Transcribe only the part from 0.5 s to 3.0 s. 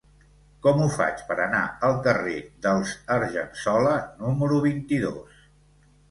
Com ho faig per anar al carrer dels